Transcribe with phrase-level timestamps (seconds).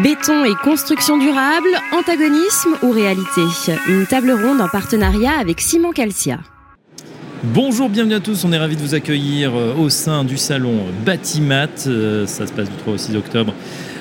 [0.00, 3.42] Béton et construction durable, antagonisme ou réalité?
[3.86, 6.38] Une table ronde en partenariat avec Simon Calcia.
[7.44, 8.42] Bonjour, bienvenue à tous.
[8.46, 11.68] On est ravis de vous accueillir euh, au sein du salon Batimat.
[11.88, 13.52] Euh, ça se passe du 3 au 6 octobre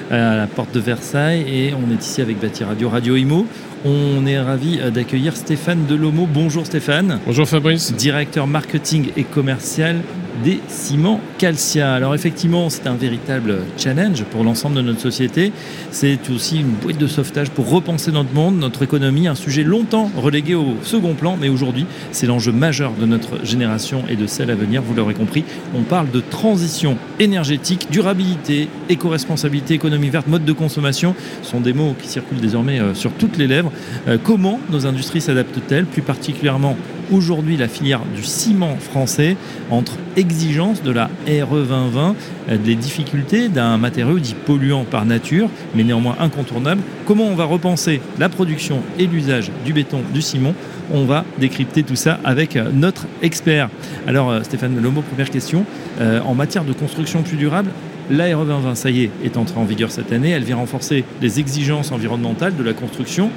[0.10, 3.46] à la porte de Versailles et on est ici avec Bati Radio, Radio Imo.
[3.84, 6.26] On est ravi euh, d'accueillir Stéphane Delomo.
[6.26, 7.20] Bonjour Stéphane.
[7.26, 7.94] Bonjour Fabrice.
[7.94, 9.98] Directeur marketing et commercial
[10.44, 11.94] des ciments Calcia.
[11.94, 15.52] Alors effectivement, c'est un véritable challenge pour l'ensemble de notre société.
[15.92, 20.10] C'est aussi une boîte de sauvetage pour repenser notre monde, notre économie, un sujet longtemps
[20.16, 24.52] relégué au second plan, mais aujourd'hui, c'est l'enjeu majeur de notre génération et de celle
[24.52, 24.82] à venir.
[24.82, 25.44] Vous l'aurez compris,
[25.76, 31.16] on parle de transition énergétique, durabilité, éco-responsabilité, économie verte, mode de consommation.
[31.44, 33.72] Ce sont des mots qui circulent désormais euh, sur toutes les lèvres.
[34.08, 36.78] Euh, comment nos industries s'adaptent-elles, plus particulièrement
[37.12, 39.36] aujourd'hui la filière du ciment français
[39.70, 42.16] entre exigences de la RE 2020,
[42.50, 46.82] euh, des difficultés d'un matériau dit polluant par nature, mais néanmoins incontournable.
[47.06, 50.54] Comment on va repenser la production et l'usage du béton, du ciment?
[50.94, 53.70] On va décrypter tout ça avec euh, notre expert.
[54.08, 55.66] Alors Stéphane Lomo, première question.
[56.00, 57.72] en matière de construction plus durable,
[58.10, 60.32] la RE 2020, ça y est, est entrée en vigueur cette année.
[60.32, 63.30] Elle vient renforcer les exigences environnementales de la construction.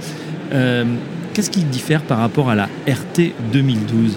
[1.34, 4.16] Qu'est-ce qui diffère par rapport à la RT 2012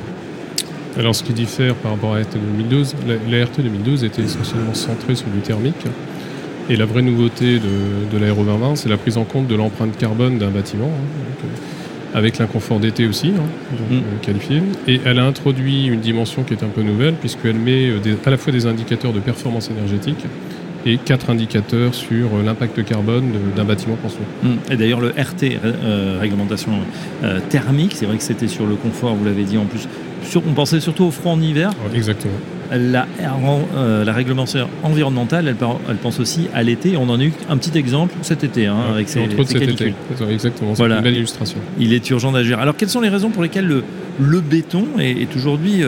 [1.00, 2.96] alors, ce qui diffère par rapport à la RT 2012,
[3.30, 5.86] la, RT 2012 était essentiellement centrée sur du thermique.
[6.72, 9.96] Et la vraie nouveauté de, de la 2020, c'est la prise en compte de l'empreinte
[9.96, 13.94] carbone d'un bâtiment, hein, euh, avec l'inconfort d'été aussi, hein, mm.
[13.94, 14.64] euh, qualifié.
[14.88, 18.32] Et elle a introduit une dimension qui est un peu nouvelle, puisqu'elle met euh, à
[18.32, 20.26] la fois des indicateurs de performance énergétique,
[20.88, 24.26] et quatre indicateurs sur euh, l'impact carbone d'un bâtiment construit.
[24.44, 24.58] Hum.
[24.72, 26.72] Et d'ailleurs, le RT, euh, réglementation
[27.24, 29.88] euh, thermique, c'est vrai que c'était sur le confort, vous l'avez dit en plus.
[30.36, 31.72] on pensait surtout au froid en hiver.
[31.94, 32.34] Exactement.
[32.70, 35.56] La, la, réglementation environnementale, elle,
[35.90, 36.98] elle pense aussi à l'été.
[36.98, 39.94] On en a eu un petit exemple cet été, hein, avec ces, entre cet été.
[40.30, 41.60] Exactement, c'est une belle illustration.
[41.80, 42.60] Il est urgent d'agir.
[42.60, 43.86] Alors, quelles sont les raisons pour lesquelles le,
[44.20, 45.82] le béton est, aujourd'hui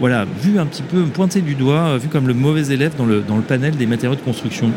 [0.00, 3.04] voilà, vu un petit peu pointé du doigt, euh, vu comme le mauvais élève dans
[3.04, 4.72] le, panel des matériaux de construction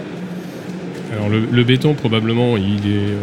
[1.11, 3.17] alors le, béton probablement il est euh,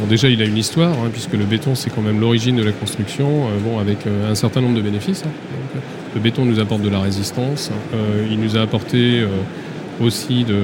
[0.00, 2.62] bon, déjà il a une histoire hein, puisque le béton c'est quand même l'origine de
[2.62, 5.24] la construction euh, bon avec un certain nombre de bénéfices.
[5.26, 5.80] Hein.
[6.14, 7.70] le béton nous apporte de la résistance,
[8.30, 9.24] il nous a apporté
[10.00, 10.56] aussi de,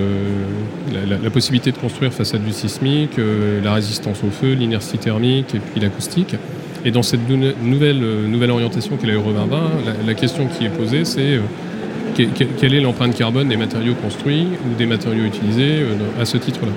[1.23, 3.19] la, possibilité de construire face à du sismique,
[3.63, 6.35] la résistance au feu, l'inertie thermique et puis l'acoustique.
[6.85, 10.71] Et dans cette nouvelle, euh, nouvelle orientation qu'est la Euro 2020, la, question qui est
[10.71, 12.25] posée, c'est euh,
[12.59, 16.73] quelle est l'empreinte carbone des matériaux construits ou des matériaux utilisés euh, à ce titre-là.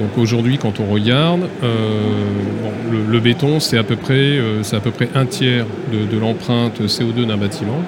[0.00, 1.48] Donc aujourd'hui, quand on regarde,
[2.92, 4.38] le, béton, c'est à, peu près,
[4.70, 7.80] à peu près un tiers de, l'empreinte CO2 d'un bâtiment.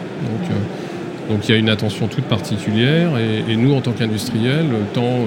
[1.29, 3.11] Donc il y a une attention toute particulière.
[3.19, 5.21] Et, nous, en tant qu'industriels, tant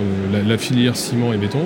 [0.48, 1.66] la, filière ciment et béton,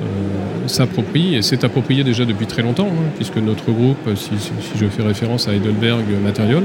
[0.00, 4.30] euh, s'approprie, et c'est approprié déjà depuis très longtemps, hein, puisque notre groupe, si,
[4.78, 6.62] je fais référence à Heidelberg Material,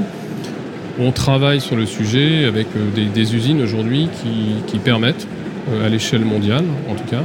[0.98, 4.08] on travaille sur le sujet avec euh, des, usines aujourd'hui
[4.66, 5.26] qui, permettent,
[5.70, 7.22] euh, à l'échelle mondiale en tout cas,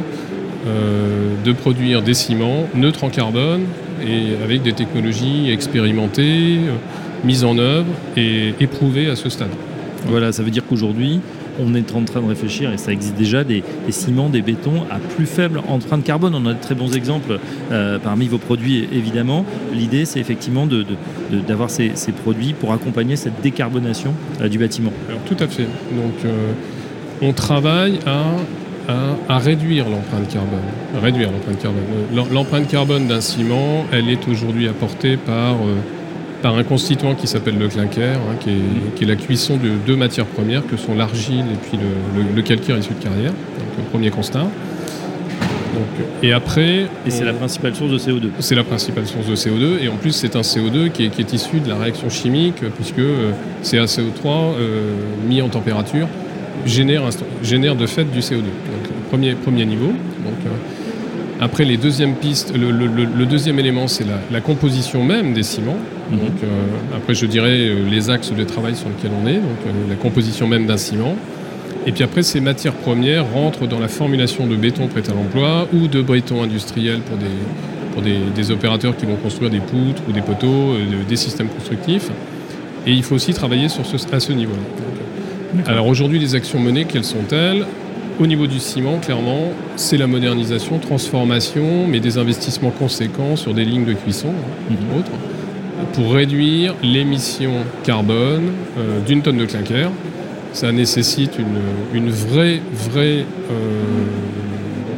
[1.43, 3.61] de produire des ciments neutres en carbone
[3.99, 6.59] et avec des technologies expérimentées,
[7.23, 9.49] mises en œuvre et éprouvées à ce stade.
[10.07, 11.19] Voilà, ça veut dire qu'aujourd'hui,
[11.59, 14.97] on est en train de réfléchir, et ça existe déjà, des, ciments, des bétons à
[14.97, 16.33] plus faible empreinte carbone.
[16.35, 17.39] On a de très bons exemples
[17.71, 19.45] euh, parmi vos produits, évidemment.
[19.73, 20.67] L'idée, c'est effectivement
[21.47, 21.91] d'avoir ces,
[22.23, 24.91] produits pour accompagner cette décarbonation euh, du bâtiment.
[25.09, 25.63] Alors, tout à fait.
[25.63, 26.53] Donc, euh,
[27.21, 30.59] on travaille à, réduire l'empreinte carbone.
[31.01, 31.83] Réduire l'empreinte carbone.
[32.33, 35.55] L'empreinte carbone d'un ciment, elle est aujourd'hui apportée par
[36.41, 40.25] par un constituant qui s'appelle le clinker, hein, qui, est, la cuisson de deux matières
[40.25, 41.77] premières que sont l'argile et puis
[42.35, 43.31] le, calcaire issu de carrière.
[43.31, 44.47] Donc, le premier constat.
[46.23, 46.87] et après.
[47.05, 48.29] Et c'est la principale source de CO2.
[48.39, 49.83] C'est la principale source de CO2.
[49.83, 53.31] Et en plus, c'est un CO2 qui est, issu de la réaction chimique, puisque euh,
[53.63, 54.93] CaCO3 euh,
[55.27, 56.07] mis en température
[56.65, 57.03] génère,
[57.43, 58.41] génère de fait du CO2.
[58.41, 59.87] Donc, premier, premier niveau.
[59.87, 60.49] Donc, euh,
[61.43, 65.77] après, les deuxièmes pistes, le, deuxième élément, c'est la, composition même des ciments.
[66.11, 66.19] Mhm.
[66.19, 66.47] Donc, euh,
[66.95, 69.95] après, je dirais euh, les axes de travail sur lesquels on est, donc euh, la
[69.95, 71.15] composition même d'un ciment.
[71.87, 75.67] Et puis après, ces matières premières rentrent dans la formulation de béton prêt à l'emploi
[75.73, 77.25] ou de béton industriel pour des,
[77.93, 80.75] pour des, opérateurs qui vont construire des poutres ou des poteaux,
[81.09, 82.11] des systèmes constructifs.
[82.85, 85.63] Et il faut aussi travailler sur ce, à ce niveau-là.
[85.65, 87.65] Alors aujourd'hui, les actions menées, quelles sont-elles?
[88.19, 93.65] Au niveau du ciment, clairement, c'est la modernisation, transformation, mais des investissements conséquents sur des
[93.65, 94.99] lignes de cuisson, hein, mhm.
[94.99, 95.11] autres,
[95.93, 97.51] pour réduire l'émission
[97.83, 99.89] carbone euh, d'une tonne de clinker.
[100.53, 101.37] Ça nécessite
[101.93, 104.03] une, vraie, vraie euh,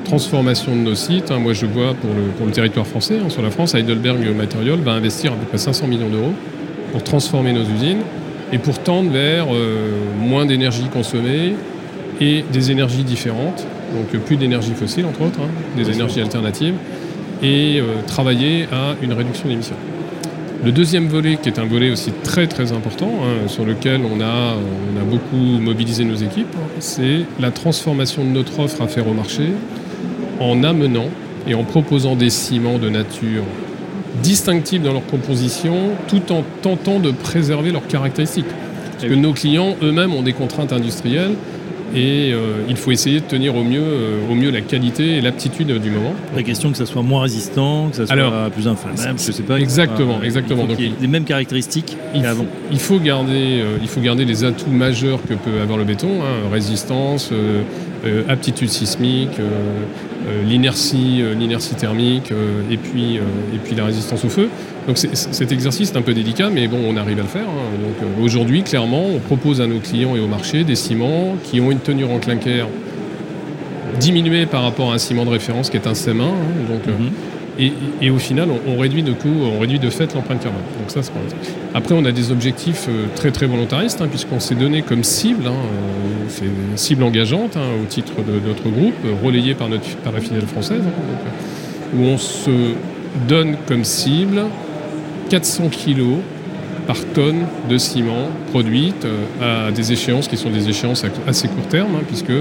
[0.04, 1.32] transformation de nos sites.
[1.32, 1.40] Hein.
[1.40, 4.80] Moi, je vois pour le, pour le territoire français, hein, sur la France, Heidelberg Material
[4.80, 6.34] va investir à peu près 500 millions d'euros
[6.92, 8.02] pour transformer nos usines
[8.52, 11.56] et pour tendre vers euh, moins d'énergie consommée
[12.20, 13.66] et des énergies différentes,
[13.96, 16.76] donc plus d'énergie fossile entre autres, hein, des énergies alternatives,
[17.42, 19.76] et euh, travailler à une réduction d'émissions.
[20.64, 24.22] Le deuxième volet, qui est un volet aussi très très important, hein, sur lequel on
[24.22, 29.08] a, on a beaucoup mobilisé nos équipes, c'est la transformation de notre offre à faire
[29.08, 29.50] au marché
[30.40, 31.10] en amenant
[31.48, 33.44] et en proposant des ciments de nature
[34.22, 35.76] distinctifs dans leur composition,
[36.08, 38.46] tout en tentant de préserver leurs caractéristiques.
[38.92, 41.34] Parce que nos clients eux-mêmes ont des contraintes industrielles
[41.96, 45.22] et euh, il faut essayer de tenir au mieux, euh, au mieux la qualité et
[45.22, 46.14] l'aptitude du moment.
[46.36, 49.60] La question que ça soit moins résistant, que ça soit plus inflammable, je sais pas.
[49.60, 50.66] Exactement, exactement.
[50.66, 52.46] Donc, il y ait les mêmes caractéristiques qu'avant.
[52.72, 56.22] Il faut garder, euh, il faut garder les atouts majeurs que peut avoir le béton,
[56.22, 57.32] hein, résistance,
[58.28, 59.40] aptitude sismique,
[60.46, 62.32] l'inertie, l'inertie thermique,
[62.72, 64.50] et puis et puis la résistance au feu.
[64.88, 67.48] Donc cet exercice est un peu délicat, mais bon, on arrive à le faire.
[67.48, 67.78] Hein.
[67.82, 71.62] Donc euh, aujourd'hui, clairement, on propose à nos clients et au marché des ciments qui
[71.62, 72.68] ont une tenue en clinker
[74.00, 76.22] diminuée par rapport à un ciment de référence qui est un CM1.
[76.22, 76.34] Hein.
[76.70, 77.12] donc, euh, mhm.
[77.60, 80.62] Et, au final, on, réduit de coût, on réduit de fait l'empreinte carbone.
[80.80, 81.02] Donc ça,
[81.74, 85.50] Après, on a des objectifs euh, très très volontaristes, hein, puisqu'on s'est donné comme cible,
[86.30, 90.48] c'est une cible engageante au titre de, notre groupe, relayée par, notre, par la filiale
[90.48, 90.82] française,
[91.96, 92.74] où on se
[93.28, 94.44] donne comme cible
[95.30, 96.02] 400 kg
[96.86, 101.68] par tonne de ciment produite euh, à des échéances qui sont des échéances assez court
[101.68, 102.34] terme, hein, puisque,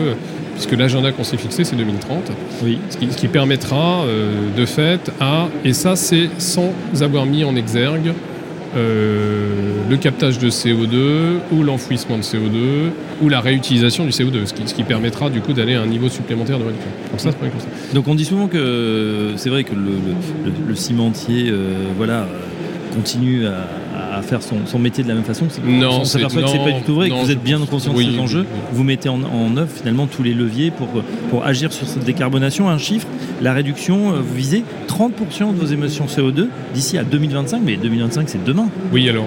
[0.54, 2.30] puisque l'agenda qu'on s'est fixé, c'est 2030.
[2.62, 2.78] Oui.
[2.90, 8.12] Ce qui, permettra euh, de fait à, et ça c'est sans avoir mis en exergue
[8.76, 9.50] euh,
[9.88, 12.90] le captage de CO2 ou l'enfouissement de CO2
[13.22, 15.86] ou la réutilisation du CO2, ce qui, ce qui permettra du coup d'aller à un
[15.86, 16.90] niveau supplémentaire de réduction.
[17.10, 17.30] Donc, ça,
[17.94, 19.92] Donc on dit souvent que c'est vrai que le,
[20.66, 21.52] le, cimentier,
[21.98, 22.26] voilà
[22.94, 23.66] continue à,
[24.20, 26.94] faire son, métier de la même façon Non, on s'aperçoit que c'est pas du tout
[26.94, 28.44] vrai, que vous êtes bien conscient de ces enjeux.
[28.72, 29.22] Vous mettez en,
[29.56, 30.88] œuvre finalement tous les leviers pour,
[31.30, 32.68] pour agir sur cette décarbonation.
[32.68, 33.06] Un chiffre,
[33.40, 38.28] la réduction, euh, vous visez 30% de vos émissions CO2 d'ici à 2025, mais 2025
[38.28, 38.68] c'est demain.
[38.92, 39.26] Oui, alors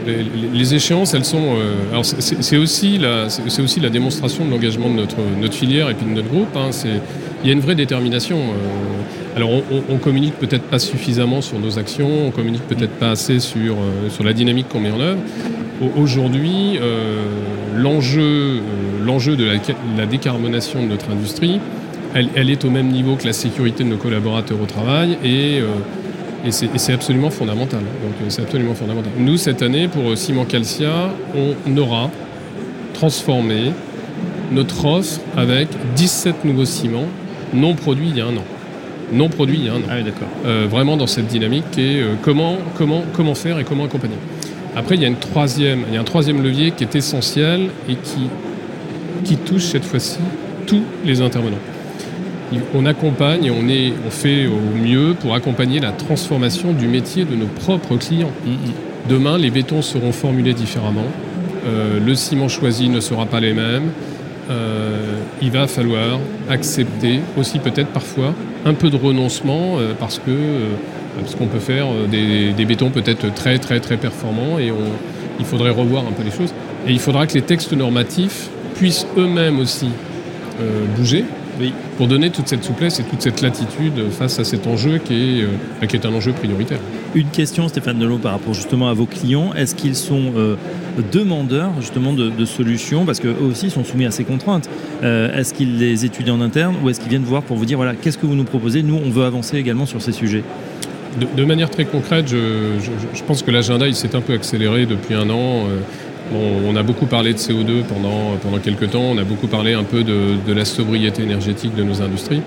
[0.54, 1.56] les, échéances, elles sont.
[1.56, 3.28] Euh, alors c'est aussi, la,
[3.60, 6.56] aussi la démonstration de l'engagement de notre, notre filière et puis de notre groupe.
[6.56, 6.70] Hein.
[7.44, 8.38] il y a une vraie détermination.
[8.38, 8.86] Euh,
[9.36, 9.50] alors
[9.90, 14.24] on, communique peut-être pas suffisamment sur nos actions, on communique peut-être pas assez sur, euh,
[14.24, 15.20] la dynamique qu'on met en œuvre.
[15.98, 17.26] Aujourd'hui, euh,
[17.76, 18.60] l'enjeu, euh,
[19.04, 19.44] l'enjeu de
[19.98, 21.60] la, décarbonation de notre industrie,
[22.14, 25.62] elle, est au même niveau que la sécurité de nos collaborateurs au travail et,
[26.50, 27.82] c'est absolument fondamental.
[28.30, 29.12] C'est absolument fondamental.
[29.18, 32.10] Nous, cette année, pour Ciment Calcia, on aura
[32.94, 33.72] transformé
[34.52, 37.08] notre offre avec 17 nouveaux ciments
[37.54, 38.44] non produits il y a un an
[39.12, 39.68] non produit.
[39.70, 40.28] Hein, Ah d'accord.
[40.46, 44.16] Euh, vraiment dans cette dynamique et euh, comment, comment, comment faire et comment accompagner.
[44.76, 47.70] Après, il y, a une troisième, il y a un troisième levier qui est essentiel
[47.88, 48.28] et qui,
[49.24, 50.20] qui touche cette fois-ci
[50.68, 51.60] tous les intervenants.
[52.74, 57.26] On accompagne et on, est, on fait au mieux pour accompagner la transformation du métier
[57.26, 58.32] de nos propres clients.
[58.46, 58.58] Mm, mm.
[59.10, 61.06] Demain, les bétons seront formulés différemment.
[61.66, 63.92] Euh, le ciment choisi ne sera pas les mêmes.
[65.42, 66.20] Il va falloir
[66.50, 68.34] accepter aussi peut-être parfois
[68.66, 70.76] un peu de renoncement euh, parce que euh,
[71.20, 74.72] parce qu'on peut faire euh, des, bétons peut-être très très très performants et
[75.40, 76.54] il faudrait revoir un peu les choses.
[76.88, 79.88] Et il faudra que les textes normatifs puissent eux-mêmes aussi
[80.96, 81.26] bouger
[81.60, 81.74] oui.
[81.98, 85.44] pour donner toute cette souplesse et toute cette latitude face à cet enjeu qui est,
[85.44, 86.80] euh, qui est un enjeu prioritaire.
[87.14, 89.54] Une question, Stéphane Delot, par rapport justement à vos clients.
[89.54, 90.56] Est-ce qu'ils sont euh,
[91.12, 93.06] demandeurs justement de, solutions?
[93.06, 94.70] Parce qu'eux aussi sont soumis à ces contraintes.
[95.04, 97.78] Euh, est-ce qu'ils les étudient en interne ou est-ce qu'ils viennent voir pour vous dire
[97.78, 98.84] voilà, qu'est-ce que vous nous proposez?
[98.84, 100.44] Nous, on veut avancer également sur ces sujets.
[101.38, 102.74] De, manière très concrète, je,
[103.14, 105.64] je pense que l'agenda il s'est un peu accéléré depuis un an
[106.34, 109.84] on a beaucoup parlé de CO2 pendant, pendant quelques temps, on a beaucoup parlé un
[109.84, 112.42] peu de, la sobriété énergétique de nos industries.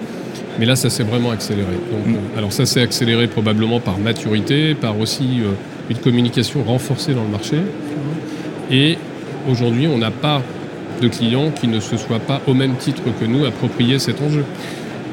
[0.58, 1.72] Mais là, ça s'est vraiment accéléré.
[1.72, 2.14] Mm.
[2.14, 5.52] Euh, alors ça s'est accéléré probablement par maturité, par aussi euh,
[5.88, 7.58] une communication renforcée dans le marché.
[8.70, 8.98] Et
[9.48, 10.42] aujourd'hui, on n'a pas
[11.00, 14.44] de clients qui ne se soient pas au même titre que nous appropriés cet enjeu.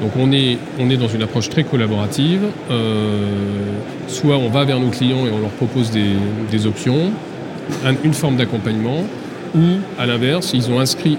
[0.00, 2.42] Donc on est, on est dans une approche très collaborative.
[2.70, 3.28] Euh,
[4.08, 7.12] soit on va vers nos clients et on leur propose des options,
[8.04, 9.04] une forme d'accompagnement,
[9.54, 9.60] ou
[9.98, 11.18] à l'inverse, ils ont inscrit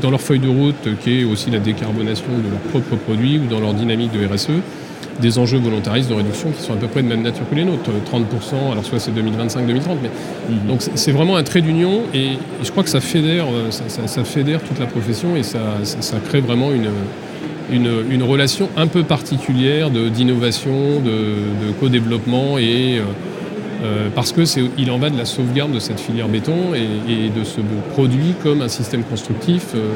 [0.00, 3.46] dans leur feuille de route, qui est aussi la décarbonation de leurs propres produits, ou
[3.46, 4.48] dans leur dynamique de RSE,
[5.20, 7.64] des enjeux volontaristes de réduction qui sont à peu près de même nature que les
[7.64, 9.60] nôtres, 30%, alors soit c'est 2025-2030,
[10.02, 10.10] mais
[10.50, 10.66] mhm.
[10.66, 12.30] donc c'est vraiment un trait d'union et,
[12.62, 16.70] je crois que ça fédère, ça, fédère toute la profession et ça, ça crée vraiment
[16.72, 16.90] une,
[18.10, 23.00] une, relation un peu particulière d'innovation, de, de co-développement et
[23.82, 24.42] euh, parce que
[24.78, 27.60] il en va de la sauvegarde de cette filière béton et, de ce
[27.92, 29.94] produit comme un système constructif euh,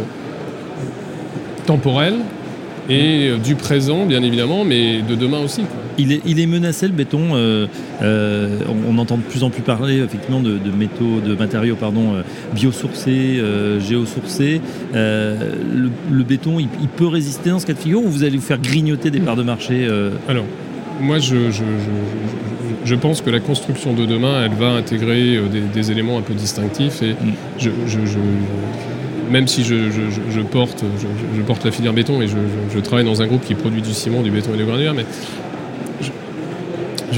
[1.66, 2.14] temporel
[2.88, 5.62] et du présent bien évidemment, mais de demain aussi.
[5.98, 7.34] Il, est, il est, menacé le béton.
[7.34, 7.66] Euh,
[8.88, 12.14] on, entend de plus en plus parler effectivement de, métaux, de matériaux pardon,
[12.54, 13.42] biosourcés,
[13.80, 14.62] géosourcés.
[14.94, 18.60] Le, béton, il, peut résister dans ce cas de figure ou vous allez vous faire
[18.60, 19.86] grignoter des parts de marché
[20.28, 20.44] Alors,
[21.00, 21.50] moi, je,
[22.84, 26.34] je, pense que la construction de demain, elle va intégrer euh, des, éléments un peu
[26.34, 27.02] distinctifs.
[27.02, 27.70] Et mm.
[29.30, 29.74] même si je,
[30.42, 30.84] porte,
[31.36, 34.22] je, porte la filière béton et je, travaille dans un groupe qui produit du ciment,
[34.22, 35.06] du béton et du granulaire, mais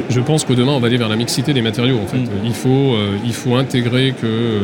[0.08, 1.98] je, pense que demain, on va aller vers la mixité des matériaux.
[2.02, 2.18] En fait.
[2.18, 2.28] Mm.
[2.44, 4.60] Il, faut, euh, il faut intégrer que euh,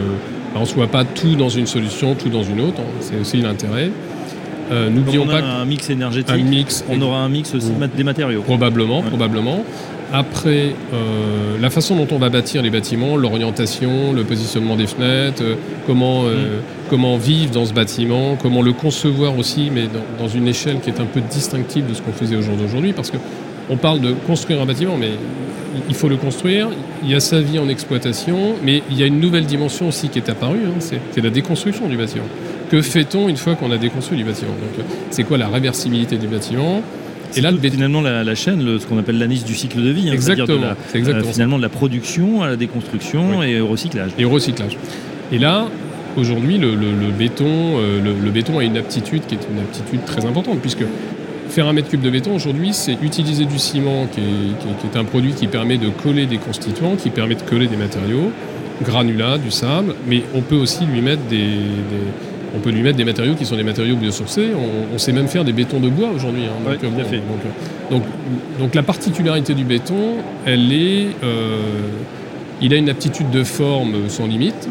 [0.54, 2.80] on ne soit pas tout dans une solution, tout dans une autre.
[3.00, 3.90] C'est aussi l'intérêt.
[4.70, 6.34] Euh, N'oublions pas un mix énergétique.
[6.34, 8.42] Un mix, on aura un mix aussi des matériaux.
[8.42, 9.64] Probablement, probablement.
[10.12, 15.42] Après, euh, la façon dont on va bâtir les bâtiments, l'orientation, le positionnement des fenêtres,
[15.42, 15.56] euh,
[15.86, 16.36] comment, mm.
[16.90, 21.00] comment vivre dans ce bâtiment, comment le concevoir aussi, mais dans, une échelle qui est
[21.00, 23.16] un peu distinctive de ce qu'on faisait au jour d'aujourd'hui, parce que
[23.68, 25.10] on parle de construire un bâtiment, mais
[25.88, 26.68] il faut le construire.
[27.02, 30.08] Il y a sa vie en exploitation, mais il y a une nouvelle dimension aussi
[30.08, 32.26] qui est apparue, hein, c'est la déconstruction du bâtiment.
[32.70, 34.52] Que fait-on une fois qu'on a déconstruit du bâtiment
[35.10, 36.82] C'est quoi la réversibilité du bâtiment
[37.36, 40.08] et là, finalement, la, chaîne, ce qu'on appelle l'anis du cycle de vie.
[40.08, 40.58] Hein, exactement.
[40.58, 44.12] De euh, finalement, de la production à la déconstruction et au recyclage.
[44.18, 44.78] Et au recyclage.
[45.32, 45.66] Et là,
[46.16, 46.76] aujourd'hui, le,
[47.10, 50.84] béton, euh, le, béton a une aptitude qui est une aptitude très importante, puisque
[51.48, 55.32] faire un mètre cube de béton aujourd'hui, c'est utiliser du ciment, qui est, un produit
[55.32, 58.30] qui permet de coller des constituants, qui permet de coller des matériaux,
[58.82, 61.58] granulats, du sable, mais on peut aussi lui mettre des
[62.56, 64.50] on peut lui mettre des matériaux qui sont des matériaux biosourcés.
[64.92, 66.44] On, sait même faire des bétons de bois aujourd'hui.
[66.46, 66.70] Hein.
[66.70, 67.20] Euh,
[67.90, 68.02] donc,
[68.58, 71.58] donc, la particularité du béton, elle est, euh,
[72.62, 74.68] il a une aptitude de forme sans limite.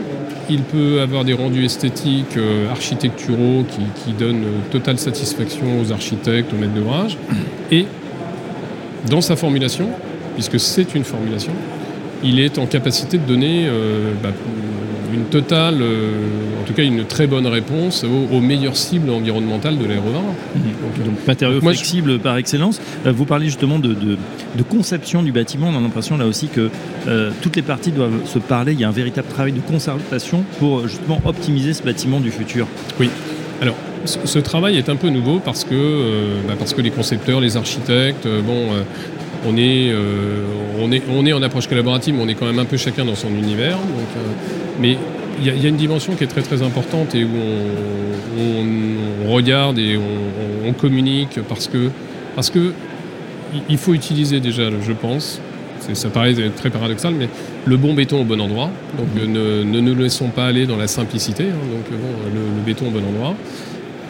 [0.49, 3.65] Il peut avoir des rendus esthétiques euh, architecturaux
[4.03, 7.17] qui, donnent totale satisfaction aux architectes, aux maîtres d'ouvrage.
[7.71, 7.85] Et
[9.09, 9.89] dans sa formulation,
[10.33, 11.53] puisque c'est une formulation,
[12.23, 13.69] il est en capacité de donner
[14.23, 14.31] bah,
[15.15, 19.85] une totale, euh, en tout cas une très bonne réponse aux, meilleures cibles environnementales de
[19.85, 20.23] l'aérodrome.
[20.55, 20.61] Mhm.
[20.63, 22.79] Donc, Donc, matériaux flexibles par excellence.
[23.05, 23.95] Euh, vous parlez justement de,
[24.69, 25.69] conception du bâtiment.
[25.73, 26.69] On a l'impression là aussi que
[27.07, 28.73] euh, toutes les parties doivent se parler.
[28.73, 32.67] Il y a un véritable travail de concertation pour justement optimiser ce bâtiment du futur.
[32.99, 33.09] Oui.
[33.61, 37.57] Alors, ce travail est un peu nouveau parce que, bah, parce que les concepteurs, les
[37.57, 38.69] architectes, bon,
[39.47, 39.93] on est,
[40.79, 43.05] on, est, on est en approche collaborative, mais on est quand même un peu chacun
[43.05, 43.77] dans son univers.
[43.77, 44.23] Donc,
[44.79, 44.97] mais
[45.41, 47.29] il y, a une dimension qui est très très importante et où
[48.37, 51.89] on, regarde et on, communique parce que,
[52.35, 52.73] parce que
[53.69, 55.39] il faut utiliser déjà, je pense,
[55.93, 57.29] ça paraît très paradoxal, mais
[57.65, 58.69] le bon béton au bon endroit.
[58.97, 61.43] Donc ne, nous laissons pas aller dans la simplicité.
[61.43, 61.67] Hein.
[61.71, 63.35] donc le, béton au bon endroit.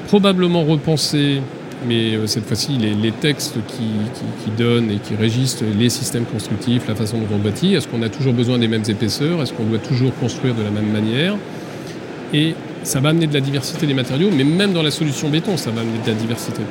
[0.07, 1.41] Probablement repenser
[1.87, 6.95] mais euh, cette fois-ci, les, textes qui, donnent et qui régissent les systèmes constructifs, la
[6.95, 9.41] façon dont on bâtit, est-ce qu'on a toujours besoin des mêmes épaisseurs?
[9.41, 11.35] Est-ce qu'on doit toujours construire de la même manière?
[12.33, 15.57] Et ça va amener de la diversité des matériaux, mais même dans la solution béton,
[15.57, 16.61] ça va amener de la diversité.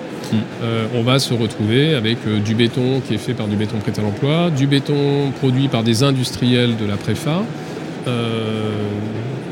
[0.62, 3.78] Euh, on va se retrouver avec euh, du béton qui est fait par du béton
[3.78, 7.42] prêt à l'emploi, du béton produit par des industriels de la préfa,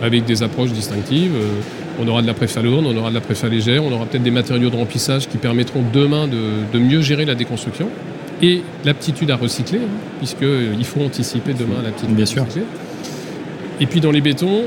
[0.03, 1.33] avec des approches distinctives.
[2.01, 4.23] On aura de la préfa lourde, on aura de la préfa légère, on aura peut-être
[4.23, 7.89] des matériaux de remplissage qui permettront demain de, mieux gérer la déconstruction
[8.41, 12.45] et l'aptitude à recycler, hein, puisqu'il euh, faut anticiper demain l'aptitude Bien à sûr.
[12.45, 12.65] recycler.
[13.81, 14.63] Et puis dans les bétons,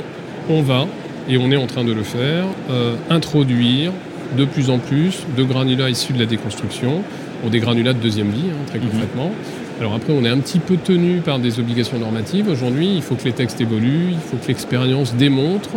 [0.50, 0.88] on va,
[1.27, 3.91] et on est en train de le faire, euh, introduire
[4.38, 7.01] de plus en plus de granulats issus de la déconstruction,
[7.46, 8.89] ou des granulats de deuxième vie, hein, très mhm.
[8.89, 9.32] concrètement.
[9.79, 12.48] Alors après, on est un petit peu tenu par des obligations normatives.
[12.48, 15.72] Aujourd'hui, il faut que les textes évoluent, il faut que l'expérience démontre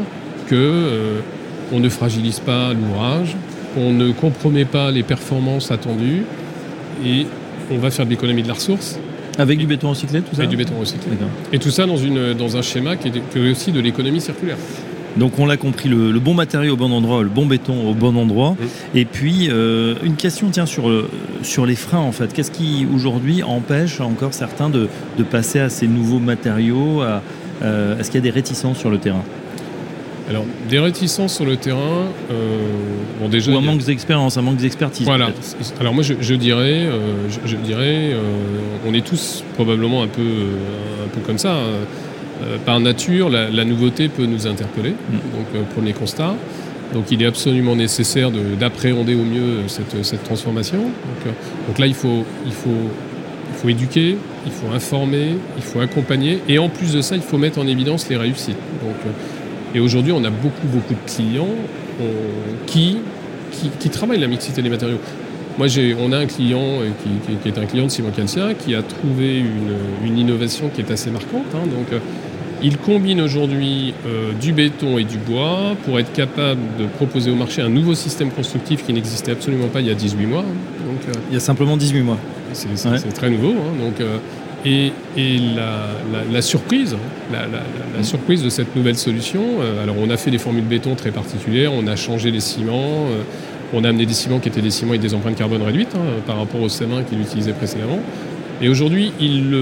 [0.47, 1.21] que euh,
[1.73, 3.37] on ne fragilise pas l'ouvrage,
[3.77, 6.25] on ne compromet pas les performances attendues
[7.05, 7.27] et
[7.71, 8.99] on va faire de l'économie de la ressource.
[9.39, 11.13] Avec du béton recyclé, tout ça Avec du béton recyclé.
[11.53, 14.57] Et tout ça dans, une, dans un schéma qui est, aussi de l'économie circulaire.
[15.17, 18.17] Donc on l'a compris, le, bon matériau au bon endroit, le bon béton au bon
[18.17, 18.57] endroit.
[18.95, 21.09] Et puis euh, une question tiens sur, euh,
[21.43, 22.33] sur les freins en fait.
[22.33, 24.89] Qu'est-ce qui aujourd'hui empêche encore certains de,
[25.31, 27.03] passer à ces nouveaux matériaux
[27.63, 29.25] euh, Est-ce qu'il y a des réticences sur le terrain?
[30.29, 32.59] Alors, des réticences sur le terrain, euh,
[33.19, 33.51] bon déjà...
[33.51, 35.07] Ou un manque d'expérience, un manque d'expertise.
[35.07, 35.31] Voilà.
[35.81, 38.21] Alors moi, je, dirais, euh, je, dirais euh,
[38.87, 41.55] on est tous probablement un peu, un peu comme ça.
[41.55, 42.59] Hein.
[42.67, 45.13] par nature, la, nouveauté peut nous interpeller, mm.
[45.35, 46.35] donc premier constat.
[46.93, 50.79] Donc il est absolument nécessaire d'appréhender au mieux cette, cette transformation.
[50.79, 51.35] Donc,
[51.69, 52.71] donc, là, il faut, il, faut,
[53.51, 56.41] il faut éduquer, il faut informer, il faut accompagner.
[56.49, 58.57] Et en plus de ça, il faut mettre en évidence les réussites.
[58.83, 59.15] Donc,
[59.75, 61.55] et aujourd'hui, on a beaucoup, beaucoup de clients
[62.67, 62.99] qui,
[63.51, 64.99] qui, qui travaillent la mixité des matériaux.
[65.59, 65.67] Moi,
[66.01, 66.91] on a un client euh,
[67.43, 69.43] qui, est un client de Simon Calcia qui a trouvé
[70.05, 71.47] une, innovation qui est assez marquante.
[71.53, 71.67] Hein.
[71.67, 71.99] donc, euh,
[72.63, 77.35] il combine aujourd'hui euh, du béton et du bois pour être capable de proposer au
[77.35, 80.43] marché un nouveau système constructif qui n'existait absolument pas il y a 18 mois.
[80.43, 82.19] Donc, il y a simplement 18 mois.
[82.53, 83.51] C'est très nouveau.
[83.51, 83.85] Hein.
[83.85, 84.07] donc,
[84.65, 84.93] et,
[86.33, 86.97] la, surprise,
[87.33, 89.43] la, surprise de cette nouvelle solution,
[89.83, 93.07] alors on a fait des formules béton très particulières, on a changé les ciments.
[93.75, 96.23] On a amené des ciments qui étaient des ciments avec des empreintes carbone réduites hein,
[96.27, 97.99] par rapport aux CM1 qu'il utilisait précédemment.
[98.63, 99.55] Et aujourd'hui, il,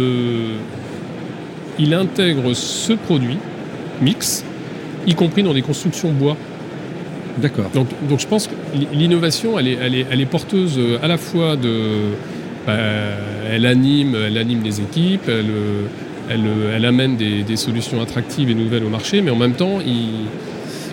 [1.79, 3.39] il intègre ce produit
[4.01, 4.45] mix,
[5.07, 6.37] y compris dans des constructions bois.
[7.39, 7.71] D'accord.
[7.75, 8.55] Donc, donc, je pense que
[8.93, 12.15] l'innovation, elle est, elle, est, porteuse euh, à la fois de.
[12.67, 12.73] Bah,
[13.51, 19.31] elle, anime, elle les équipes, elle, amène des, solutions attractives et nouvelles au marché, mais
[19.31, 19.79] en même temps,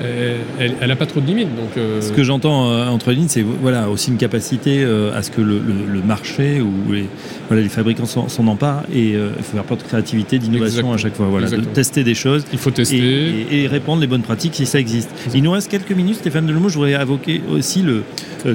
[0.01, 1.55] elle n'a pas trop de limites.
[1.55, 5.31] Donc, euh, Ce que j'entends euh, entre lignes, c'est voilà, aussi une capacité à ce
[5.31, 5.61] que le,
[6.05, 7.05] marché ou les,
[7.47, 11.15] voilà, les fabricants s'en emparent et il faut faire preuve de créativité, d'innovation à chaque
[11.15, 11.27] fois.
[11.27, 12.45] Voilà, de tester des choses.
[12.51, 13.45] Il faut tester.
[13.51, 15.09] Et, répondre les bonnes pratiques si ça existe.
[15.33, 16.69] Il nous reste quelques minutes, Stéphane Delomo.
[16.69, 18.03] Je voudrais évoquer aussi le,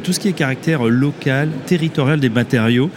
[0.00, 2.90] tout ce qui est caractère local, territorial des matériaux,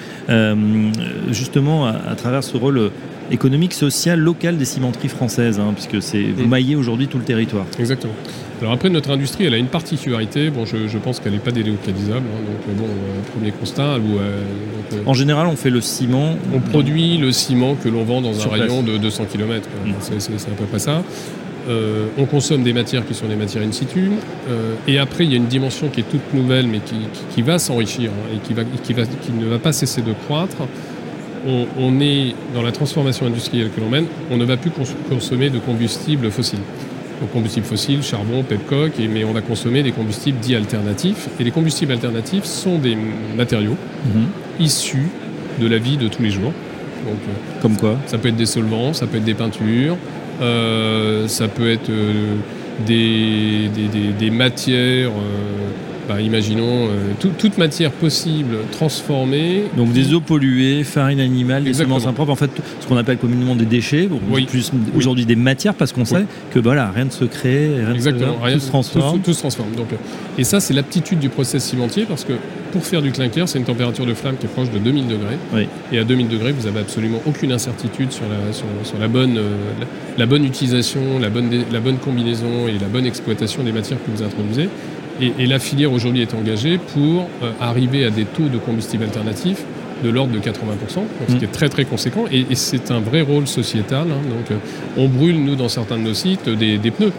[1.29, 2.91] justement à, travers ce rôle
[3.31, 7.65] économique, social, local des cimenteries françaises, hein, puisque c'est vous maillez aujourd'hui tout le territoire.
[7.79, 8.13] Exactement.
[8.61, 10.51] Alors après, notre industrie, elle a une particularité.
[10.51, 12.25] Bon, je, pense qu'elle n'est pas délocalisable.
[12.27, 13.95] Hein, donc euh, bon, euh, premier constat.
[13.95, 14.43] Euh,
[15.07, 16.35] en général, on fait le ciment.
[16.53, 19.67] On produit le ciment que l'on vend dans un rayon de 200 km.
[19.85, 19.91] Mm.
[19.99, 21.03] C'est à peu près ça.
[22.17, 24.11] on consomme des matières qui sont des matières in situ.
[24.87, 26.81] et après, il y a une dimension qui est toute nouvelle, mais
[27.33, 30.13] qui, va s'enrichir hein, et qui, va, qui, va, qui, ne va pas cesser de
[30.13, 30.67] croître.
[31.47, 34.71] On, on est dans la transformation industrielle que l'on mène, on ne va plus
[35.09, 36.59] consommer de combustibles fossiles
[37.27, 41.29] combustibles fossiles, charbon, pepcock, mais on va consommer des combustibles dits alternatifs.
[41.39, 42.97] Et les combustibles alternatifs sont des
[43.35, 44.27] matériaux mhm.
[44.59, 45.07] issus
[45.59, 46.53] de la vie de tous les jours.
[47.05, 49.97] Donc, euh, Comme quoi Ça peut être des solvants, ça peut être des peintures,
[50.41, 52.35] euh, ça peut être euh,
[52.85, 53.69] des,
[54.17, 55.11] des, matières
[56.07, 59.63] bah, imaginons euh, toute matière possible transformée.
[59.77, 63.55] Donc des eaux polluées, farine animale, des semences impropres, en fait ce qu'on appelle communément
[63.55, 64.09] des déchets,
[64.47, 68.37] plus aujourd'hui des matières parce qu'on sait que voilà, rien ne se crée, rien, Exactement.
[68.45, 69.21] Se, tout se transforme.
[69.21, 69.71] Tout, se transforme.
[69.75, 69.97] Donc, euh,
[70.37, 72.33] et ça c'est l'aptitude du process cimentier parce que
[72.71, 75.37] pour faire du clinker, c'est une température de flamme qui est proche de 2000 degrés.
[75.91, 78.65] Et à 2000 degrés, vous avez absolument aucune incertitude sur la, sur,
[78.99, 79.49] la, bonne, euh,
[80.17, 84.09] la, bonne utilisation, la bonne, la bonne combinaison et la bonne exploitation des matières que
[84.09, 84.69] vous introduisez.
[85.21, 89.63] Et, la filière aujourd'hui est engagée pour euh, arriver à des taux de combustibles alternatifs
[90.03, 90.41] de l'ordre de 80%,
[91.29, 91.51] ce qui est mm.
[91.51, 92.25] très très conséquent.
[92.31, 94.07] Et, c'est un vrai rôle sociétal.
[94.09, 94.29] Hein.
[94.29, 94.55] donc, euh,
[94.97, 97.11] on brûle, nous, dans certains de nos sites, des, pneus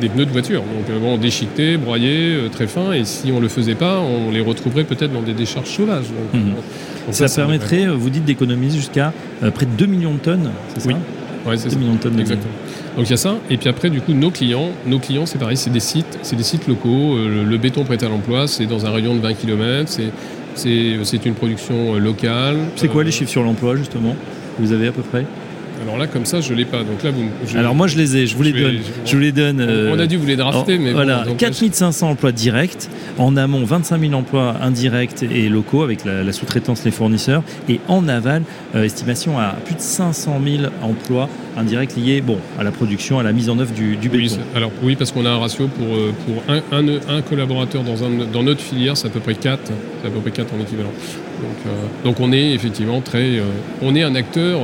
[0.00, 0.62] des pneus de voiture.
[0.62, 4.30] Donc euh, bon, déchiquetés, broyés, très fins, et si on ne le faisait pas, on
[4.30, 6.06] les retrouverait peut-être dans des décharges sauvages.
[6.32, 7.12] Mm.
[7.12, 9.12] ça, permettrait, vous dites, d'économiser jusqu'à
[9.54, 10.96] près de 2 millions de tonnes, c'est ça Oui,
[11.46, 12.18] ouais, c'est 2 millions de tonnes.
[12.18, 12.54] Exactement.
[12.96, 13.36] Donc il y a ça.
[13.50, 16.36] Et puis après, du coup, nos clients, nos clients, c'est pareil, c'est des sites, c'est
[16.36, 17.16] des sites locaux.
[17.16, 19.92] Euh, le, béton prêté à l'emploi, c'est dans un rayon de 20 km.
[20.54, 22.56] C'est une production euh, locale.
[22.76, 24.14] C'est quoi les euh, chiffres sur l'emploi justement?
[24.58, 25.26] Vous avez à peu près?
[25.84, 26.78] Alors là, comme ça, je l'ai pas.
[26.78, 27.58] Donc là, vous.
[27.58, 28.26] Alors moi, je les ai.
[28.26, 28.78] Je vous les donne.
[29.04, 29.60] Je, vous les donne.
[29.92, 31.24] on a dû vous les drafter, mais voilà.
[31.38, 32.88] 4500 emplois directs.
[33.18, 37.42] En amont, 25 000 emplois indirects et locaux avec la, sous-traitance, les fournisseurs.
[37.68, 38.42] Et en aval,
[38.74, 43.22] euh, estimation à plus de 500 000 emplois indirects liés, bon, à la production, à
[43.22, 44.38] la mise en œuvre du, du béton.
[44.56, 48.02] alors oui, parce qu'on a un ratio pour euh, pour un, un, un collaborateur dans
[48.02, 49.60] un, dans notre filière, c'est à peu près 4
[50.02, 50.90] C'est à peu près 4 en équivalent.
[51.40, 51.70] Donc, euh,
[52.04, 53.40] donc on est effectivement très,
[53.82, 54.60] on est un acteur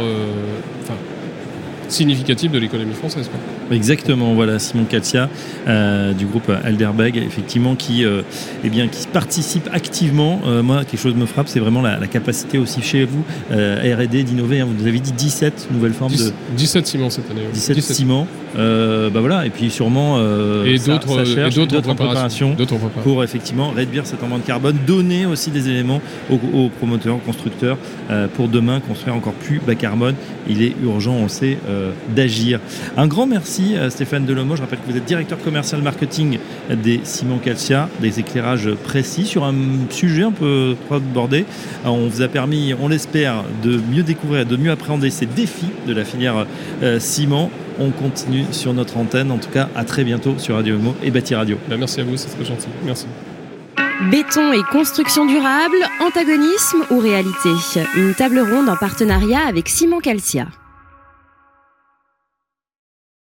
[1.92, 3.30] significatif de l'économie française.
[3.70, 5.28] Exactement, voilà, Simon Katia
[5.68, 8.22] euh, du groupe Alderbeg, effectivement, qui, euh,
[8.64, 10.40] eh bien, qui participe activement.
[10.46, 14.60] Euh, moi, quelque chose me frappe, c'est vraiment la, capacité aussi chez vous, R&D, d'innover.
[14.60, 14.68] Hein.
[14.76, 16.32] vous avez dit 17 nouvelles formes de...
[16.56, 17.42] 17 ciments cette année.
[17.52, 18.26] 17, ciments.
[18.54, 20.18] Bah voilà, et puis sûrement
[20.64, 22.56] et d'autres préparations,
[23.02, 27.76] pour effectivement réduire cette empreinte carbone, donner aussi des éléments aux, promoteurs, aux constructeurs
[28.34, 30.14] pour demain construire encore plus bas carbone.
[30.48, 31.58] Il est urgent, on le sait,
[32.14, 32.60] d'agir.
[32.96, 34.56] Un grand merci euh, Stéphane Delomo.
[34.56, 36.38] Je rappelle que vous êtes directeur commercial marketing
[36.70, 39.54] des Simon Calcia, des éclairages précis sur un
[39.90, 41.44] sujet un peu trop abordé.
[41.84, 45.70] Euh, on vous a permis, on l'espère, de mieux découvrir, de mieux appréhender ces défis
[45.86, 46.46] de la filière
[46.82, 47.50] euh, ciment.
[47.80, 49.32] On continue sur notre antenne.
[49.32, 51.58] En tout cas, à très bientôt sur Radio Imo et Bâti Radio.
[51.68, 52.68] Ben, merci à vous, c'est très gentil.
[52.84, 53.06] Merci.
[54.10, 57.50] Béton et construction durable, antagonisme ou réalité?
[57.96, 60.46] Une table ronde en partenariat avec Simon Calcia.